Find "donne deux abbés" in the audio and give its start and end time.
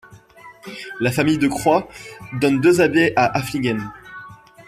2.41-3.13